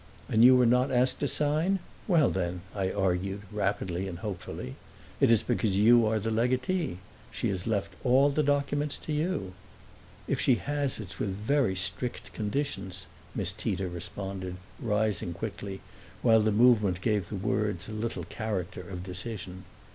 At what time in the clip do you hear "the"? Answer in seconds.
6.17-6.31, 16.41-16.51, 17.29-17.35